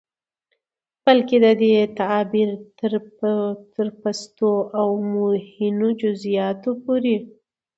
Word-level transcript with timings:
بلکې 1.05 1.35
د 1.45 1.47
دې 1.61 1.73
تعبير 1.99 2.49
تر 3.77 3.87
پستو 4.01 4.53
او 4.79 4.89
مهينو 5.13 5.87
جزيىاتو 6.01 6.71
پورې 6.83 7.17